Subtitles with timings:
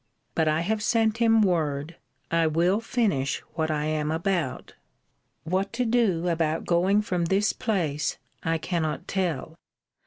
[0.33, 1.95] But I have sent him word,
[2.31, 4.73] I will finish what I am about.
[5.43, 9.59] What to do about going from this place, I cannot tell.